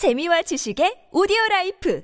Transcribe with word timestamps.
재미와 0.00 0.40
지식의 0.40 1.10
오디오 1.12 1.36
라이프 1.50 2.00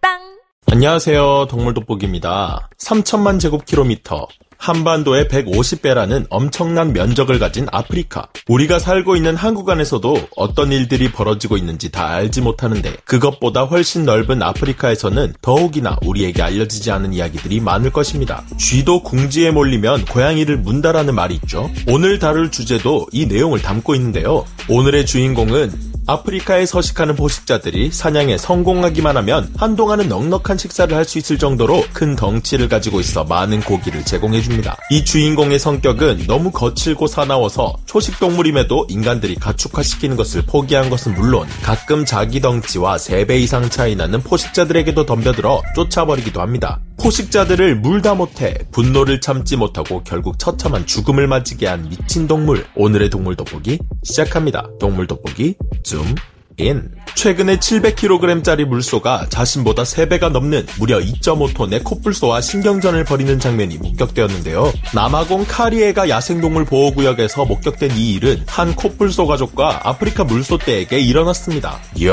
팟빵 0.00 0.18
안녕하세요. 0.66 1.46
동물 1.48 1.74
돋보기입니다. 1.74 2.68
3천만 2.76 3.38
제곱킬로미터, 3.38 4.26
한반도의 4.56 5.26
150배라는 5.26 6.26
엄청난 6.28 6.92
면적을 6.92 7.38
가진 7.38 7.68
아프리카. 7.70 8.26
우리가 8.48 8.80
살고 8.80 9.14
있는 9.14 9.36
한국 9.36 9.70
안에서도 9.70 10.28
어떤 10.34 10.72
일들이 10.72 11.12
벌어지고 11.12 11.56
있는지 11.56 11.92
다 11.92 12.08
알지 12.08 12.40
못하는데 12.40 12.96
그것보다 13.04 13.62
훨씬 13.62 14.04
넓은 14.04 14.42
아프리카에서는 14.42 15.34
더욱이나 15.40 15.98
우리에게 16.04 16.42
알려지지 16.42 16.90
않은 16.90 17.14
이야기들이 17.14 17.60
많을 17.60 17.92
것입니다. 17.92 18.42
쥐도 18.58 19.04
궁지에 19.04 19.52
몰리면 19.52 20.06
고양이를 20.06 20.56
문다라는 20.56 21.14
말이 21.14 21.36
있죠. 21.36 21.70
오늘 21.86 22.18
다룰 22.18 22.50
주제도 22.50 23.06
이 23.12 23.26
내용을 23.26 23.62
담고 23.62 23.94
있는데요. 23.94 24.44
오늘의 24.68 25.06
주인공은 25.06 25.89
아프리카에 26.10 26.66
서식하는 26.66 27.14
포식자들이 27.14 27.92
사냥에 27.92 28.36
성공하기만 28.36 29.16
하면 29.16 29.52
한동안은 29.56 30.08
넉넉한 30.08 30.58
식사를 30.58 30.96
할 30.96 31.10
수 31.10 31.18
있을 31.18 31.38
정도로 31.38 31.84
큰 31.92 32.14
덩치를 32.14 32.68
가지고 32.68 33.00
있어 33.00 33.24
많은 33.24 33.60
고기를 33.62 34.04
제공해줍니다. 34.04 34.76
이 34.92 35.04
주인공의 35.04 35.58
성격은 35.58 36.26
너무 36.28 36.52
거칠고 36.52 37.08
사나워서 37.08 37.74
초식동물임에도 37.86 38.86
인간들이 38.88 39.34
가축화시키는 39.34 40.16
것을 40.16 40.42
포기한 40.42 40.88
것은 40.88 41.14
물론 41.14 41.48
가끔 41.62 42.04
자기 42.04 42.40
덩치와 42.40 42.96
3배 42.96 43.40
이상 43.40 43.68
차이 43.70 43.96
나는 43.96 44.22
포식자들에게도 44.22 45.04
덤벼들어 45.04 45.62
쫓아버리기도 45.74 46.40
합니다. 46.40 46.80
포식자들을 47.02 47.76
물다 47.76 48.14
못해 48.14 48.54
분노를 48.72 49.20
참지 49.20 49.56
못하고 49.56 50.02
결국 50.04 50.38
처참한 50.38 50.86
죽음을 50.86 51.26
맞이게 51.26 51.66
한 51.66 51.88
미친 51.88 52.26
동물. 52.26 52.66
오늘의 52.76 53.10
동물 53.10 53.36
돋보기 53.36 53.78
시작합니다. 54.02 54.68
동물 54.78 55.06
돋보기 55.06 55.54
줌 55.82 56.14
인. 56.58 56.90
최근에 57.14 57.56
700kg짜리 57.56 58.66
물소가 58.66 59.26
자신보다 59.30 59.84
3배가 59.84 60.30
넘는 60.30 60.66
무려 60.78 60.98
2.5톤의 60.98 61.84
코뿔소와 61.84 62.42
신경전을 62.42 63.04
벌이는 63.04 63.40
장면이 63.40 63.78
목격되었는데요. 63.78 64.70
남아공 64.94 65.46
카리에가 65.48 66.10
야생동물 66.10 66.66
보호구역에서 66.66 67.46
목격된 67.46 67.96
이 67.96 68.12
일은 68.12 68.44
한 68.46 68.76
코뿔소 68.76 69.26
가족과 69.26 69.88
아프리카 69.88 70.24
물소 70.24 70.58
떼에게 70.58 71.00
일어났습니다. 71.00 71.80
야, 72.04 72.12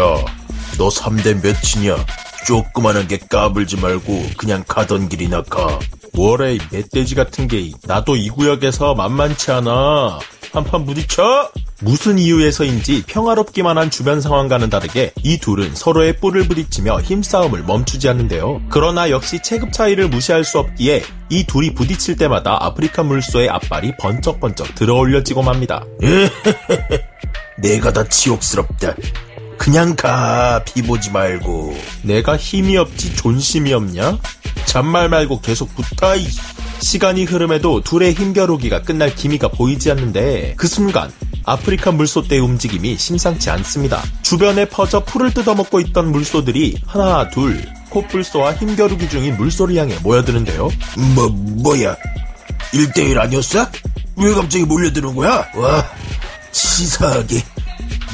너 0.77 0.87
3대 0.87 1.43
몇이냐? 1.43 2.05
조그만한 2.47 3.09
게 3.09 3.17
까불지 3.17 3.75
말고 3.75 4.25
그냥 4.37 4.63
가던 4.65 5.09
길이나 5.09 5.43
가. 5.43 5.79
뭐래 6.13 6.55
이 6.55 6.59
멧돼지 6.71 7.13
같은 7.13 7.49
게 7.49 7.71
나도 7.83 8.15
이 8.15 8.29
구역에서 8.29 8.95
만만치 8.95 9.51
않아. 9.51 10.19
한판 10.53 10.85
부딪혀? 10.85 11.51
무슨 11.81 12.17
이유에서인지 12.17 13.03
평화롭기만 13.05 13.77
한 13.77 13.91
주변 13.91 14.21
상황과는 14.21 14.69
다르게 14.69 15.11
이 15.23 15.37
둘은 15.37 15.75
서로의 15.75 16.15
뿔을 16.21 16.47
부딪히며 16.47 17.01
힘싸움을 17.01 17.63
멈추지 17.63 18.07
않는데요. 18.07 18.61
그러나 18.69 19.09
역시 19.09 19.43
체급 19.43 19.73
차이를 19.73 20.07
무시할 20.07 20.45
수 20.45 20.57
없기에 20.59 21.03
이 21.29 21.43
둘이 21.43 21.73
부딪힐 21.73 22.15
때마다 22.15 22.63
아프리카 22.63 23.03
물소의 23.03 23.49
앞발이 23.49 23.97
번쩍번쩍 23.99 24.73
들어올려지고 24.73 25.43
맙니다. 25.43 25.83
내가 27.59 27.91
다 27.91 28.07
치욕스럽다. 28.07 28.95
그냥 29.67 29.97
가, 29.97 30.63
비보지 30.63 31.11
말고. 31.11 31.77
내가 32.03 32.37
힘이 32.37 32.77
없지 32.77 33.13
존심이 33.17 33.73
없냐? 33.73 34.17
잔말 34.63 35.09
말고 35.09 35.41
계속 35.41 35.75
붙어, 35.75 36.15
이 36.15 36.25
시간이 36.79 37.25
흐름에도 37.25 37.81
둘의 37.81 38.13
힘겨루기가 38.13 38.83
끝날 38.83 39.13
기미가 39.13 39.49
보이지 39.49 39.91
않는데 39.91 40.53
그 40.55 40.69
순간 40.69 41.11
아프리카 41.43 41.91
물소떼의 41.91 42.39
움직임이 42.39 42.97
심상치 42.97 43.49
않습니다. 43.49 44.01
주변에 44.21 44.69
퍼져 44.69 45.03
풀을 45.03 45.33
뜯어먹고 45.33 45.81
있던 45.81 46.13
물소들이 46.13 46.77
하나 46.85 47.29
둘 47.29 47.61
코뿔소와 47.89 48.53
힘겨루기 48.53 49.09
중인 49.09 49.35
물소를 49.35 49.75
향해 49.75 49.97
모여드는데요. 50.01 50.69
뭐, 51.13 51.27
뭐야? 51.27 51.97
1대1 52.71 53.17
아니었어? 53.17 53.67
왜 54.15 54.33
갑자기 54.33 54.63
몰려드는 54.63 55.13
거야? 55.13 55.45
와, 55.55 55.85
치사하게. 56.53 57.43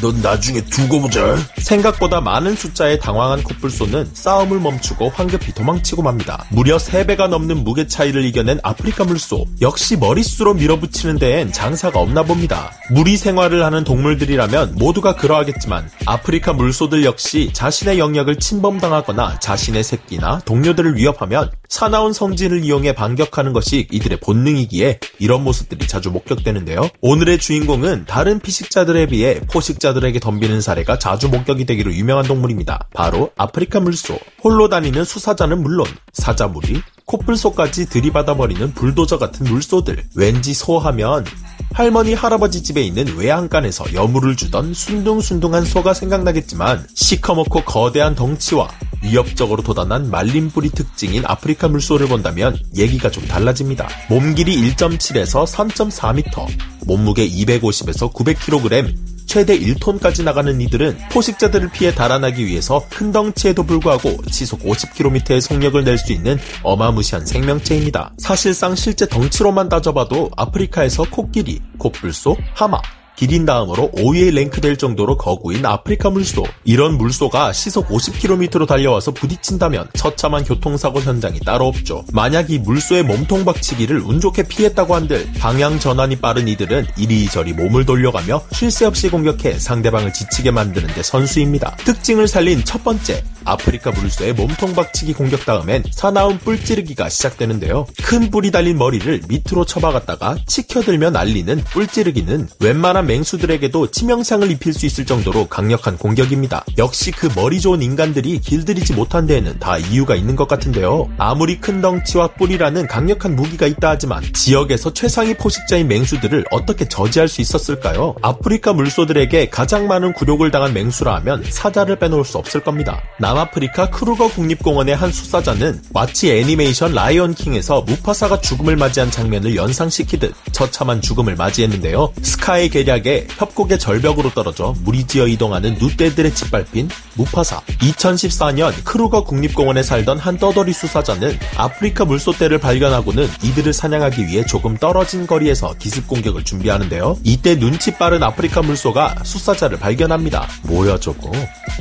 넌 0.04 0.22
나중에 0.22 0.60
두고 0.66 1.00
보자. 1.00 1.38
생각보다 1.60 2.20
많은 2.20 2.58
숫자에 2.58 3.00
당황한 3.00 3.42
코뿔소는 3.42 4.10
싸움을 4.12 4.60
멈추고 4.60 5.08
황급히 5.16 5.54
도망치고 5.54 6.02
맙니다. 6.02 6.46
무려 6.50 6.76
3배가 6.76 7.30
넘는 7.30 7.64
무게 7.64 7.88
차이를 7.88 8.26
이겨낸 8.26 8.60
아프리카 8.64 9.06
물소. 9.06 9.46
역시 9.62 9.96
머릿수로 9.96 10.56
밀어붙이는 10.56 11.20
데엔 11.20 11.54
장사가 11.54 12.02
없나 12.02 12.24
봅니다. 12.24 12.74
무리 12.90 13.16
생활을 13.16 13.64
하는 13.64 13.86
동물들이라면 13.86 14.76
모두가 14.76 15.16
그러하겠지만 15.16 15.90
아프리카 16.06 16.52
물소들 16.52 17.06
역시 17.06 17.52
자신의 17.54 17.98
영역을 17.98 18.40
침범당하거나 18.40 19.40
자신의 19.40 19.86
새끼나 19.86 20.42
동료들을 20.44 20.98
위협하면 20.98 21.50
사나운 21.70 22.12
성질을 22.12 22.66
이용해 22.66 22.94
반격하는 22.94 23.54
것이 23.54 23.88
이들의 23.90 24.20
본능이기에 24.20 25.00
이런 25.20 25.46
모습들이 25.46 25.88
자주 25.88 26.12
목격되는데요. 26.12 26.90
오늘의 27.00 27.38
주인공은 27.38 28.04
다른 28.06 28.42
피식자들에 28.42 29.08
비해 29.08 29.40
포식자 29.50 29.93
들에게 29.94 30.20
덤비는 30.20 30.62
사례가 30.62 31.00
자주 31.00 31.30
목격이 31.30 31.66
되기로 31.66 31.94
유명한 31.94 32.26
동물입니다. 32.26 32.88
바로 32.94 33.32
아프리카 33.38 33.80
물소. 33.80 34.18
홀로 34.44 34.70
다니는 34.70 35.04
수사자는 35.04 35.62
물론 35.62 35.88
사자무리, 36.12 36.82
코뿔소까지 37.06 37.90
들이받아버리는 37.90 38.74
불도저 38.74 39.18
같은 39.18 39.46
물소들. 39.46 40.04
왠지 40.16 40.54
소하면 40.54 41.26
할머니 41.74 42.14
할아버지 42.14 42.62
집에 42.62 42.82
있는 42.82 43.18
외양간에서 43.18 43.94
여물을 43.94 44.36
주던 44.36 44.74
순둥순둥한 44.74 45.66
소가 45.66 45.94
생각나겠지만 45.94 46.88
시커멓고 46.94 47.64
거대한 47.64 48.16
덩치와 48.16 48.70
위협적으로 49.02 49.64
도단한 49.64 50.10
말린 50.10 50.50
뿌리 50.50 50.70
특징인 50.70 51.24
아프리카 51.26 51.68
물소를 51.68 52.08
본다면 52.08 52.58
얘기가 52.76 53.12
좀 53.12 53.26
달라집니다. 53.26 53.88
몸 54.10 54.34
길이 54.34 54.56
1.7에서 54.74 55.46
3.4m, 55.46 56.48
몸무게 56.86 57.28
250에서 57.28 58.14
900kg, 58.14 59.13
최대 59.34 59.58
1톤까지 59.58 60.24
나가는 60.24 60.62
이들은 60.62 60.96
포식자들을 61.12 61.72
피해 61.72 61.92
달아나기 61.92 62.46
위해서 62.46 62.86
큰 62.92 63.12
덩치에도 63.12 63.64
불구하고 63.64 64.16
시속 64.30 64.60
50km의 64.60 65.42
속력을 65.42 65.84
낼 65.84 65.98
수 65.98 66.14
있는 66.14 66.38
어마무시한 66.62 67.26
생명체입니다. 67.26 68.14
사실상 68.20 68.76
실제 68.76 69.08
덩치로만 69.08 69.70
따져봐도 69.70 70.30
아프리카에서 70.38 71.06
코끼리, 71.10 71.62
코뿔소, 71.80 72.38
하마, 72.54 72.80
기린 73.16 73.46
다음으로 73.46 73.92
5위에 73.96 74.34
랭크될 74.34 74.78
정도로 74.78 75.18
거구인 75.18 75.66
아프리카 75.66 76.10
물소. 76.10 76.44
이런 76.64 76.98
물소가 76.98 77.54
시속 77.54 77.88
50km로 77.88 78.68
달려와서 78.68 79.12
부딪힌다면 79.12 79.90
처참한 79.96 80.44
교통사고 80.44 81.00
현장이 81.00 81.40
따로 81.42 81.68
없죠. 81.68 82.04
만약 82.12 82.50
이 82.50 82.60
물소의 82.60 83.04
몸통 83.04 83.46
박치기를 83.46 84.00
운 84.00 84.20
좋게 84.20 84.44
피했다고 84.48 84.96
한들 84.96 85.30
방향 85.40 85.80
전환이 85.80 86.18
빠른 86.18 86.48
이들은 86.48 86.88
이리저리 86.98 87.54
몸을 87.54 87.86
돌려가며 87.86 88.42
쉴 88.52 88.72
새 88.72 88.86
없이 88.86 89.08
공격해 89.10 89.60
상대방을 89.60 90.12
지치게 90.14 90.50
만드는 90.50 90.88
데 90.96 91.04
선수입니다. 91.04 91.76
특징을 91.86 92.28
살린 92.28 92.66
첫 92.66 92.84
번째, 92.84 93.24
아프리카 93.46 93.92
물소의 93.92 94.34
몸통 94.34 94.74
박치기 94.74 95.14
공격 95.14 95.46
다음엔 95.46 95.84
사나운 95.92 96.38
뿔 96.40 96.64
찌르기가 96.64 97.10
시작되는데요. 97.10 97.86
큰 98.04 98.32
뿔이 98.32 98.52
달린 98.52 98.78
머리를 98.78 99.22
밑으로 99.28 99.66
쳐박았다가 99.66 100.38
치켜들며 100.48 101.10
날리는 101.12 101.64
뿔 101.72 101.88
찌르기는 101.88 102.50
웬만한 102.60 103.06
맹수들에게도 103.08 103.92
치명상을 103.92 104.50
입힐 104.52 104.74
수 104.74 104.86
있을 104.86 105.06
정도로 105.06 105.48
강력한 105.48 105.98
공격입니다. 105.98 106.64
역시 106.78 107.12
그 107.12 107.30
머리 107.36 107.60
좋은 107.60 107.82
인간들이 107.82 108.40
길들이지 108.40 108.94
못한 108.94 109.28
데에는 109.28 109.60
다 109.60 109.78
이유가 109.78 110.16
있는 110.16 110.36
것 110.36 110.48
같은데요. 110.48 111.10
아무리 111.18 111.60
큰 111.60 111.82
덩치와 111.82 112.30
뿔이라는 112.30 112.88
강력한 112.88 113.36
무기가 113.36 113.68
있다 113.68 113.90
하지만 113.90 114.24
지역에서 114.34 114.94
최상위 114.94 115.36
포식자인 115.36 115.88
맹수들을 115.88 116.46
어떻게 116.52 116.88
저지할 116.88 117.28
수 117.28 117.42
있었을까요? 117.42 118.16
아프리카 118.22 118.74
물소들에게 118.74 119.50
가장 119.50 119.88
많은 119.88 120.14
굴욕을 120.14 120.52
당한 120.52 120.74
맹수라 120.74 121.16
하면 121.16 121.44
사자를 121.50 121.98
빼놓을 121.98 122.26
수 122.26 122.38
없을 122.38 122.62
겁니다. 122.62 123.02
남 123.20 123.33
아프리카 123.38 123.90
크루거 123.90 124.30
국립공원의 124.30 124.96
한 124.96 125.12
수사자는 125.12 125.82
마치 125.94 126.32
애니메이션 126.32 126.94
라이언킹에서 126.94 127.82
무파사가 127.82 128.42
죽음을 128.42 128.76
맞이한 128.76 129.10
장면을 129.10 129.56
연상시키듯 129.56 130.34
처참한 130.52 131.02
죽음을 131.02 131.36
맞이했는데요. 131.36 132.14
스카의 132.22 132.70
계략에 132.70 133.28
협곡의 133.38 133.80
절벽으로 133.80 134.32
떨어져 134.32 134.74
무리지어 134.84 135.28
이동하는 135.28 135.76
누떼들에 135.80 136.36
짓밟힌 136.36 136.90
무파사. 137.16 137.62
2014년 137.80 138.74
크루거 138.84 139.24
국립공원에 139.24 139.84
살던 139.84 140.18
한 140.18 140.38
떠돌이 140.38 140.74
수사자는 140.74 141.38
아프리카 141.56 142.04
물소떼를 142.04 142.58
발견하고는 142.58 143.30
이들을 143.44 143.72
사냥하기 143.72 144.28
위해 144.28 144.46
조금 144.46 144.76
떨어진 144.78 145.28
거리에서 145.28 145.76
기습 145.80 146.08
공격을 146.08 146.44
준비하는데요. 146.44 147.20
이때 147.24 147.58
눈치 147.58 147.94
빠른 147.94 148.24
아프리카 148.24 148.62
물소가 148.62 149.16
수사자를 149.24 149.80
발견합니다. 149.80 150.48
뭐야 150.64 151.00
저거? 151.00 151.32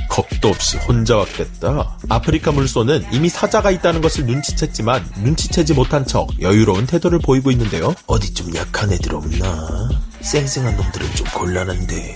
겁도 0.09 0.49
없이 0.49 0.77
혼자 0.79 1.17
왔 1.17 1.33
겠다. 1.45 1.97
아프리카 2.09 2.53
물소는 2.53 3.07
이미 3.13 3.29
사자가 3.29 3.71
있다는 3.71 4.01
것을 4.01 4.27
눈치챘지만 4.27 5.03
눈치채지 5.23 5.75
못한 5.75 6.07
척 6.07 6.29
여유로운 6.41 6.87
태도를 6.87 7.19
보이고 7.19 7.51
있는데요. 7.51 7.95
어디 8.07 8.33
좀 8.35 8.55
약한 8.55 8.93
애들 8.93 9.15
없나? 9.15 9.89
쌩쌩한 10.21 10.77
놈들은 10.77 11.15
좀 11.15 11.27
곤란한데. 11.35 12.15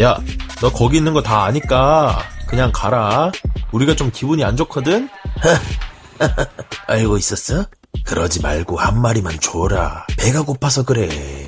야, 0.00 0.18
너 0.60 0.70
거기 0.70 0.98
있는 0.98 1.14
거 1.14 1.22
다 1.22 1.44
아니까 1.44 2.18
그냥 2.46 2.70
가라. 2.72 3.32
우리가 3.72 3.96
좀 3.96 4.10
기분이 4.12 4.44
안 4.44 4.56
좋거든? 4.56 5.08
알고 6.86 7.18
있었어? 7.18 7.66
그러지 8.04 8.40
말고 8.42 8.78
한 8.78 9.00
마리만 9.00 9.40
줘라. 9.40 10.06
배가 10.16 10.42
고파서 10.42 10.84
그래. 10.84 11.45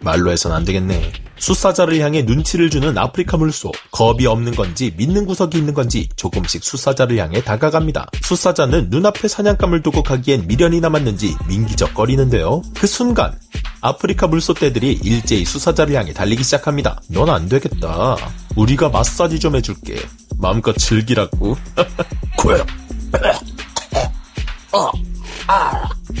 말로 0.00 0.30
해선 0.30 0.52
안 0.52 0.64
되겠네. 0.64 1.12
수사자를 1.38 2.00
향해 2.00 2.22
눈치를 2.22 2.70
주는 2.70 2.96
아프리카 2.98 3.36
물소. 3.36 3.72
겁이 3.92 4.26
없는 4.26 4.54
건지 4.54 4.92
믿는 4.96 5.24
구석이 5.26 5.56
있는 5.58 5.74
건지 5.74 6.08
조금씩 6.16 6.64
수사자를 6.64 7.18
향해 7.18 7.42
다가갑니다. 7.42 8.08
수사자는 8.22 8.88
눈앞에 8.90 9.28
사냥감을 9.28 9.82
두고 9.82 10.02
가기엔 10.02 10.46
미련이 10.46 10.80
남았는지 10.80 11.36
민기적거리는데요. 11.48 12.62
그 12.76 12.86
순간 12.86 13.38
아프리카 13.80 14.26
물소 14.26 14.54
떼들이 14.54 14.98
일제히 15.02 15.44
수사자를 15.44 15.94
향해 15.94 16.12
달리기 16.12 16.42
시작합니다. 16.42 17.00
넌 17.08 17.28
안 17.30 17.48
되겠다. 17.48 18.16
우리가 18.56 18.88
마사지 18.88 19.38
좀 19.38 19.54
해줄게. 19.54 19.96
마음껏 20.38 20.72
즐기라고. 20.76 21.56
고요. 22.36 22.64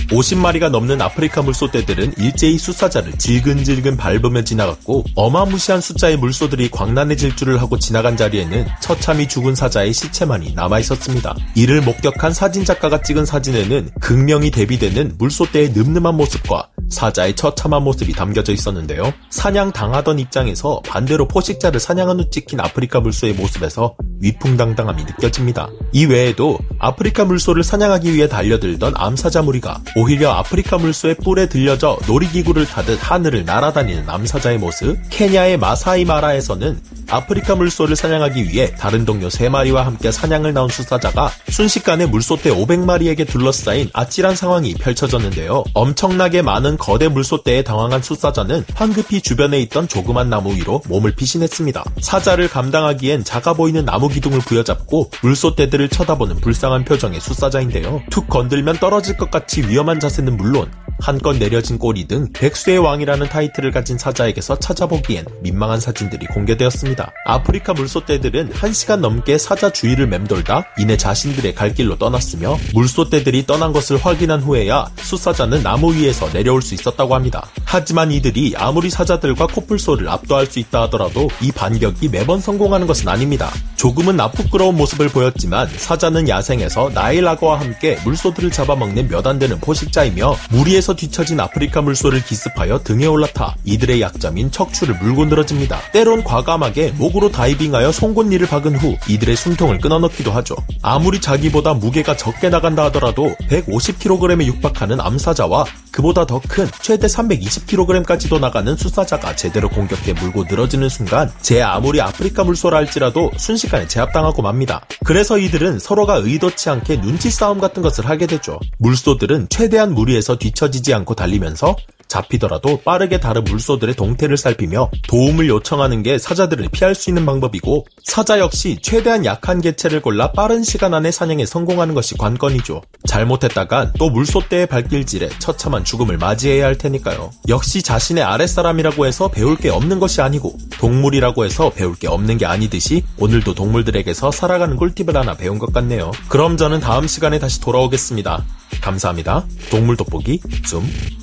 50마리가 0.08 0.70
넘는 0.70 1.00
아프리카 1.00 1.42
물소떼들은 1.42 2.14
일제히 2.16 2.58
수사자를 2.58 3.12
질근질근 3.18 3.96
밟으며 3.96 4.42
지나갔고 4.42 5.04
어마무시한 5.14 5.80
숫자의 5.80 6.16
물소들이 6.16 6.70
광란해질 6.70 7.36
줄을 7.36 7.60
하고 7.60 7.78
지나간 7.78 8.16
자리에는 8.16 8.66
처참히 8.80 9.28
죽은 9.28 9.54
사자의 9.54 9.92
시체만이 9.92 10.54
남아있었습니다. 10.54 11.36
이를 11.54 11.82
목격한 11.82 12.32
사진작가가 12.32 13.02
찍은 13.02 13.24
사진에는 13.24 13.90
극명히 14.00 14.50
대비되는 14.50 15.16
물소떼의 15.18 15.72
늠름한 15.74 16.16
모습과 16.16 16.68
사자의 16.88 17.36
처참한 17.36 17.82
모습이 17.82 18.12
담겨져 18.12 18.52
있었는데요. 18.52 19.12
사냥 19.30 19.72
당하던 19.72 20.18
입장에서 20.18 20.80
반대로 20.86 21.28
포식자를 21.28 21.80
사냥한 21.80 22.20
후 22.20 22.30
찍힌 22.30 22.60
아프리카 22.60 23.00
물소의 23.00 23.34
모습에서 23.34 23.94
위풍당당함이 24.20 25.04
느껴집니다. 25.04 25.68
이 25.92 26.06
외에도 26.06 26.58
아프리카 26.78 27.24
물소를 27.24 27.64
사냥하기 27.64 28.14
위해 28.14 28.28
달려들던 28.28 28.94
암사자 28.96 29.42
무리가 29.42 29.80
오히려 29.96 30.30
아프리카 30.32 30.78
물소의 30.78 31.16
뿔에 31.16 31.48
들려져 31.48 31.98
놀이기구를 32.06 32.66
타듯 32.66 32.98
하늘을 33.00 33.44
날아다니는 33.44 34.08
암사자의 34.08 34.58
모습, 34.58 34.96
케냐의 35.10 35.56
마사이 35.56 36.04
마라에서는 36.04 36.80
아프리카 37.10 37.54
물소를 37.54 37.96
사냥하기 37.96 38.48
위해 38.48 38.74
다른 38.78 39.06
동료 39.06 39.28
3마리와 39.28 39.76
함께 39.76 40.12
사냥을 40.12 40.52
나온 40.52 40.68
수사자가 40.68 41.30
순식간에 41.48 42.04
물소떼 42.06 42.50
500마리에게 42.50 43.26
둘러싸인 43.26 43.88
아찔한 43.94 44.36
상황이 44.36 44.74
펼쳐졌는데요. 44.74 45.64
엄청나게 45.72 46.42
많은 46.42 46.76
거대 46.76 47.08
물소떼에 47.08 47.62
당황한 47.62 48.02
수사자는 48.02 48.64
황급히 48.74 49.22
주변에 49.22 49.58
있던 49.60 49.88
조그만 49.88 50.28
나무 50.28 50.54
위로 50.54 50.82
몸을 50.88 51.14
피신했습니다. 51.14 51.84
사자를 52.00 52.48
감당하기엔 52.48 53.24
작아 53.24 53.54
보이는 53.54 53.86
나무 53.86 54.07
기둥을 54.08 54.40
부여잡고 54.40 55.10
물소떼들을 55.22 55.88
쳐다보는 55.88 56.36
불쌍한 56.36 56.84
표정의 56.84 57.20
수사자인데요. 57.20 58.02
툭 58.10 58.28
건들면 58.28 58.76
떨어질 58.76 59.16
것 59.16 59.30
같이 59.30 59.62
위험한 59.62 60.00
자세는 60.00 60.36
물론 60.36 60.70
한껏 61.00 61.36
내려진 61.38 61.78
꼬리 61.78 62.08
등 62.08 62.28
백수의 62.32 62.78
왕이라는 62.78 63.28
타이틀을 63.28 63.70
가진 63.70 63.96
사자에게서 63.96 64.58
찾아보기엔 64.58 65.26
민망한 65.40 65.78
사진들이 65.78 66.26
공개되었습니다. 66.26 67.12
아프리카 67.24 67.72
물소떼들은 67.74 68.50
1시간 68.50 68.98
넘게 69.00 69.38
사자 69.38 69.70
주위를 69.70 70.08
맴돌다 70.08 70.64
이내 70.78 70.96
자신들의 70.96 71.54
갈 71.54 71.72
길로 71.72 71.96
떠났으며 71.96 72.58
물소떼들이 72.74 73.46
떠난 73.46 73.72
것을 73.72 73.96
확인한 73.96 74.40
후에야 74.40 74.88
수사자는 74.96 75.62
나무 75.62 75.94
위에서 75.94 76.28
내려올 76.32 76.60
수 76.60 76.74
있었다고 76.74 77.14
합니다. 77.14 77.46
하지만 77.64 78.10
이들이 78.10 78.54
아무리 78.56 78.90
사자들과 78.90 79.46
코뿔소를 79.46 80.08
압도할 80.08 80.46
수 80.46 80.58
있다 80.58 80.82
하더라도 80.82 81.28
이 81.40 81.52
반격이 81.52 82.08
매번 82.08 82.40
성공하는 82.40 82.88
것은 82.88 83.08
아닙니다. 83.08 83.52
조금은 83.76 84.16
나쁘끄러운 84.16 84.76
모습을 84.76 85.08
보였지만 85.08 85.68
사자는 85.76 86.28
야생에서 86.28 86.90
나일라거와 86.92 87.60
함께 87.60 87.96
물소들을 88.04 88.50
잡아먹는 88.50 89.08
몇 89.08 89.28
안 89.28 89.38
되는 89.38 89.60
포식자이며 89.60 90.36
무리에서 90.50 90.87
뒤처진 90.94 91.40
아프리카 91.40 91.82
물소를 91.82 92.22
기습하여 92.24 92.80
등에 92.82 93.06
올라타 93.06 93.56
이들의 93.64 94.00
약점인 94.00 94.50
척추를 94.50 94.96
물고 95.00 95.24
늘어집니다. 95.24 95.80
때론 95.92 96.24
과감하게 96.24 96.92
목으로 96.98 97.30
다이빙하여 97.30 97.92
송곳니를 97.92 98.48
박은 98.48 98.76
후 98.76 98.96
이들의 99.08 99.36
숨통을 99.36 99.78
끊어넣기도 99.78 100.32
하죠. 100.32 100.56
아무리 100.82 101.20
자기보다 101.20 101.74
무게가 101.74 102.16
적게 102.16 102.48
나간다 102.48 102.84
하더라도 102.86 103.34
150kg에 103.48 104.46
육박하는 104.46 105.00
암사자와 105.00 105.64
그보다 105.98 106.24
더 106.24 106.38
큰 106.48 106.68
최대 106.80 107.08
320kg까지도 107.08 108.38
나가는 108.38 108.76
수사자가 108.76 109.34
제대로 109.34 109.68
공격해 109.68 110.12
물고 110.12 110.44
늘어지는 110.48 110.88
순간 110.88 111.30
제 111.42 111.60
아무리 111.60 112.00
아프리카 112.00 112.44
물소라 112.44 112.78
할지라도 112.78 113.32
순식간에 113.36 113.88
제압당하고 113.88 114.40
맙니다. 114.40 114.86
그래서 115.04 115.38
이들은 115.38 115.80
서로가 115.80 116.16
의도치 116.16 116.70
않게 116.70 117.00
눈치 117.00 117.30
싸움 117.30 117.58
같은 117.58 117.82
것을 117.82 118.08
하게 118.08 118.26
되죠. 118.26 118.60
물소들은 118.78 119.48
최대한 119.50 119.92
무리에서 119.92 120.36
뒤처지지 120.38 120.94
않고 120.94 121.14
달리면서 121.14 121.74
잡히더라도 122.08 122.80
빠르게 122.84 123.20
다른 123.20 123.44
물소들의 123.44 123.94
동태를 123.94 124.36
살피며 124.36 124.90
도움을 125.06 125.48
요청하는 125.48 126.02
게 126.02 126.18
사자들을 126.18 126.68
피할 126.72 126.94
수 126.94 127.10
있는 127.10 127.26
방법이고 127.26 127.86
사자 128.02 128.38
역시 128.38 128.78
최대한 128.82 129.24
약한 129.24 129.60
개체를 129.60 130.00
골라 130.00 130.32
빠른 130.32 130.62
시간 130.62 130.94
안에 130.94 131.10
사냥에 131.10 131.46
성공하는 131.46 131.94
것이 131.94 132.16
관건이죠. 132.16 132.82
잘못했다간 133.06 133.92
또 133.98 134.10
물소떼의 134.10 134.66
발길질에 134.66 135.28
처참한 135.38 135.84
죽음을 135.84 136.18
맞이해야 136.18 136.66
할 136.66 136.76
테니까요. 136.76 137.30
역시 137.48 137.82
자신의 137.82 138.24
아랫사람이라고 138.24 139.06
해서 139.06 139.28
배울 139.28 139.56
게 139.56 139.68
없는 139.68 140.00
것이 140.00 140.20
아니고 140.20 140.56
동물이라고 140.78 141.44
해서 141.44 141.70
배울 141.70 141.94
게 141.94 142.08
없는 142.08 142.38
게 142.38 142.46
아니듯이 142.46 143.04
오늘도 143.18 143.54
동물들에게서 143.54 144.30
살아가는 144.30 144.76
꿀팁을 144.76 145.16
하나 145.16 145.34
배운 145.34 145.58
것 145.58 145.72
같네요. 145.72 146.10
그럼 146.28 146.56
저는 146.56 146.80
다음 146.80 147.06
시간에 147.06 147.38
다시 147.38 147.60
돌아오겠습니다. 147.60 148.44
감사합니다. 148.80 149.44
동물 149.70 149.96
돋보기 149.96 150.40
줌 150.64 150.82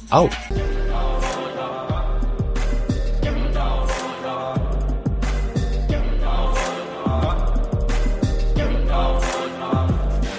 아웃. 0.09 0.29